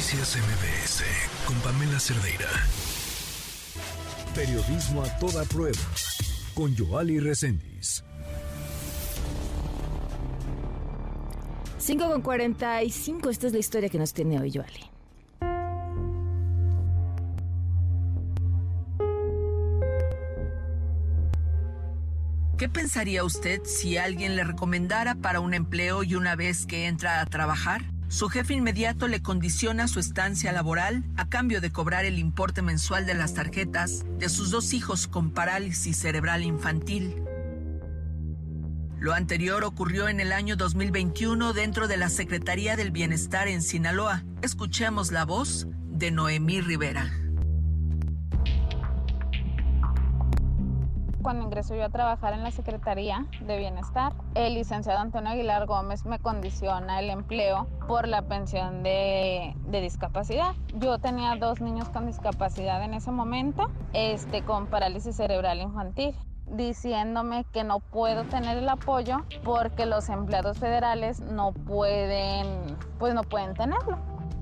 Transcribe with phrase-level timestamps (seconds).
[0.00, 1.02] Noticias MBS
[1.44, 2.48] con Pamela Cerdeira.
[4.34, 5.78] Periodismo a toda prueba
[6.54, 8.02] con Joali Reséndiz.
[11.76, 14.90] 5 con 45, esta es la historia que nos tiene hoy Joali.
[22.56, 27.20] ¿Qué pensaría usted si alguien le recomendara para un empleo y una vez que entra
[27.20, 27.82] a trabajar?
[28.10, 33.06] Su jefe inmediato le condiciona su estancia laboral a cambio de cobrar el importe mensual
[33.06, 37.22] de las tarjetas de sus dos hijos con parálisis cerebral infantil.
[38.98, 44.24] Lo anterior ocurrió en el año 2021 dentro de la Secretaría del Bienestar en Sinaloa.
[44.42, 47.19] Escuchemos la voz de Noemí Rivera.
[51.22, 56.06] Cuando ingreso yo a trabajar en la Secretaría de Bienestar, el licenciado Antonio Aguilar Gómez
[56.06, 60.54] me condiciona el empleo por la pensión de, de, discapacidad.
[60.76, 66.14] Yo tenía dos niños con discapacidad en ese momento, este, con parálisis cerebral infantil
[66.46, 73.22] diciéndome que no puedo tener el apoyo porque los empleados federales no pueden, pues no
[73.22, 73.98] pueden tenerlo.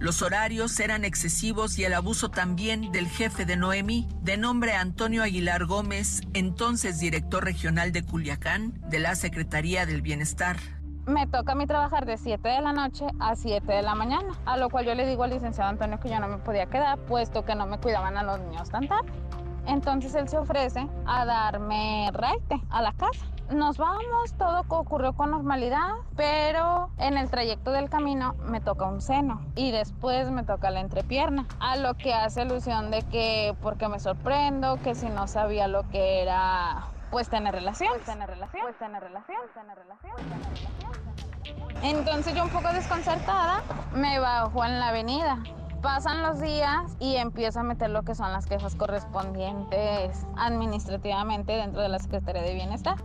[0.00, 5.22] Los horarios eran excesivos y el abuso también del jefe de Noemi, de nombre Antonio
[5.22, 10.56] Aguilar Gómez, entonces director regional de Culiacán, de la Secretaría del Bienestar.
[11.04, 14.38] Me toca a mí trabajar de 7 de la noche a 7 de la mañana,
[14.46, 16.98] a lo cual yo le digo al licenciado Antonio que yo no me podía quedar,
[17.00, 19.12] puesto que no me cuidaban a los niños tan tarde.
[19.66, 23.26] Entonces él se ofrece a darme raite a la casa.
[23.50, 29.00] Nos vamos, todo ocurrió con normalidad, pero en el trayecto del camino me toca un
[29.00, 33.88] seno y después me toca la entrepierna, a lo que hace alusión de que porque
[33.88, 38.62] me sorprendo, que si no sabía lo que era pues tener relación, pues tener relación,
[38.62, 41.82] pues tener relación, tener relación, tener relación.
[41.82, 43.62] Entonces yo un poco desconcertada
[43.92, 45.38] me bajo en la avenida
[45.82, 51.80] Pasan los días y empiezo a meter lo que son las quejas correspondientes administrativamente dentro
[51.80, 53.02] de la Secretaría de Bienestar.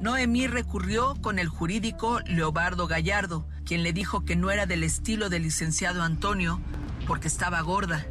[0.00, 5.28] Noemí recurrió con el jurídico Leobardo Gallardo, quien le dijo que no era del estilo
[5.28, 6.60] del licenciado Antonio
[7.06, 8.06] porque estaba gorda.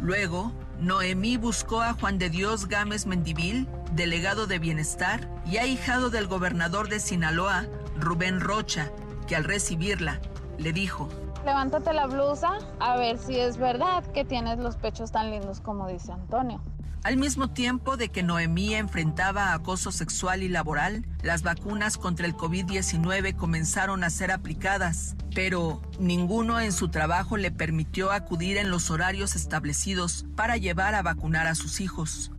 [0.00, 6.26] Luego, Noemí buscó a Juan de Dios Gámez Mendivil, delegado de Bienestar y ahijado del
[6.26, 7.66] gobernador de Sinaloa,
[7.96, 8.90] Rubén Rocha,
[9.28, 10.20] que al recibirla
[10.58, 11.08] le dijo,
[11.44, 15.88] levántate la blusa a ver si es verdad que tienes los pechos tan lindos como
[15.88, 16.62] dice Antonio.
[17.04, 22.36] Al mismo tiempo de que Noemí enfrentaba acoso sexual y laboral, las vacunas contra el
[22.36, 28.88] COVID-19 comenzaron a ser aplicadas, pero ninguno en su trabajo le permitió acudir en los
[28.92, 32.30] horarios establecidos para llevar a vacunar a sus hijos.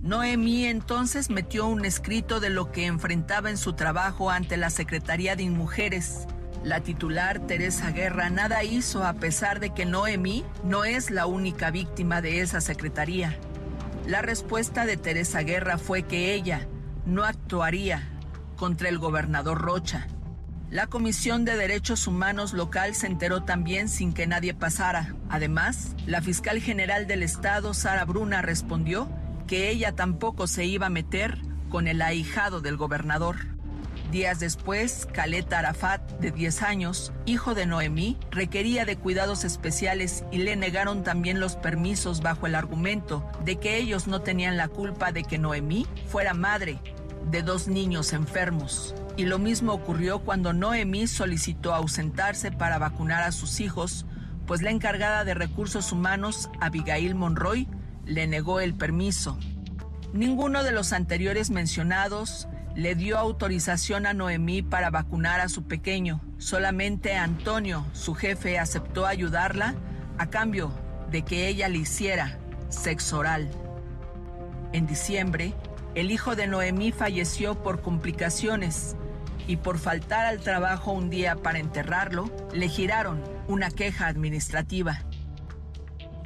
[0.00, 5.34] Noemí entonces metió un escrito de lo que enfrentaba en su trabajo ante la Secretaría
[5.34, 6.28] de Mujeres
[6.64, 11.70] la titular Teresa Guerra nada hizo a pesar de que Noemí no es la única
[11.70, 13.36] víctima de esa secretaría.
[14.06, 16.66] La respuesta de Teresa Guerra fue que ella
[17.04, 18.08] no actuaría
[18.56, 20.08] contra el gobernador Rocha.
[20.70, 25.14] La Comisión de Derechos Humanos local se enteró también sin que nadie pasara.
[25.28, 29.08] Además, la fiscal general del estado, Sara Bruna, respondió
[29.46, 31.38] que ella tampoco se iba a meter
[31.68, 33.36] con el ahijado del gobernador.
[34.14, 40.38] Días después, Caleta Arafat, de 10 años, hijo de Noemí, requería de cuidados especiales y
[40.38, 45.10] le negaron también los permisos bajo el argumento de que ellos no tenían la culpa
[45.10, 46.78] de que Noemí fuera madre
[47.28, 48.94] de dos niños enfermos.
[49.16, 54.06] Y lo mismo ocurrió cuando Noemí solicitó ausentarse para vacunar a sus hijos,
[54.46, 57.66] pues la encargada de recursos humanos, Abigail Monroy,
[58.04, 59.36] le negó el permiso.
[60.12, 66.20] Ninguno de los anteriores mencionados le dio autorización a Noemí para vacunar a su pequeño.
[66.38, 69.74] Solamente Antonio, su jefe, aceptó ayudarla
[70.18, 70.72] a cambio
[71.10, 73.48] de que ella le hiciera sexo oral.
[74.72, 75.54] En diciembre,
[75.94, 78.96] el hijo de Noemí falleció por complicaciones
[79.46, 85.00] y por faltar al trabajo un día para enterrarlo, le giraron una queja administrativa.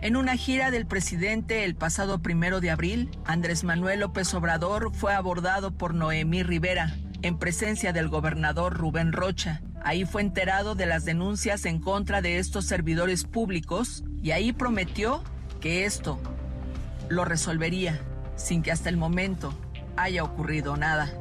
[0.00, 5.12] En una gira del presidente el pasado primero de abril, Andrés Manuel López Obrador fue
[5.12, 9.60] abordado por Noemí Rivera, en presencia del gobernador Rubén Rocha.
[9.82, 15.24] Ahí fue enterado de las denuncias en contra de estos servidores públicos y ahí prometió
[15.60, 16.20] que esto
[17.08, 18.00] lo resolvería
[18.36, 19.52] sin que hasta el momento
[19.96, 21.12] haya ocurrido nada.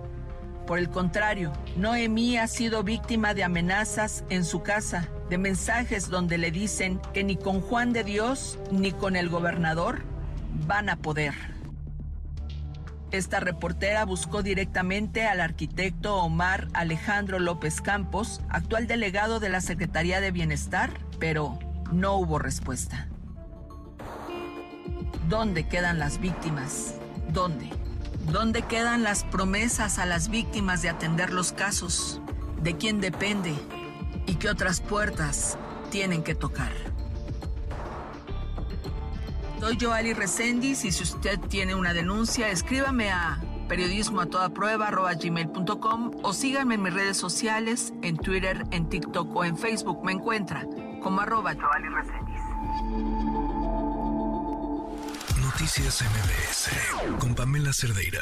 [0.68, 6.38] Por el contrario, Noemí ha sido víctima de amenazas en su casa de mensajes donde
[6.38, 10.04] le dicen que ni con Juan de Dios ni con el gobernador
[10.66, 11.34] van a poder.
[13.12, 20.20] Esta reportera buscó directamente al arquitecto Omar Alejandro López Campos, actual delegado de la Secretaría
[20.20, 21.58] de Bienestar, pero
[21.92, 23.08] no hubo respuesta.
[25.30, 26.96] ¿Dónde quedan las víctimas?
[27.30, 27.70] ¿Dónde?
[28.32, 32.20] ¿Dónde quedan las promesas a las víctimas de atender los casos?
[32.62, 33.54] ¿De quién depende?
[34.28, 35.58] ¿Y qué otras puertas
[35.90, 36.72] tienen que tocar?
[39.60, 44.50] Soy Joali Resendiz y si usted tiene una denuncia, escríbame a periodismo a toda
[46.24, 50.04] o síganme en mis redes sociales, en Twitter, en TikTok o en Facebook.
[50.06, 50.66] Me encuentra
[51.02, 51.88] como arroba Joali.
[55.42, 58.22] Noticias MBS con Pamela Cerdeira.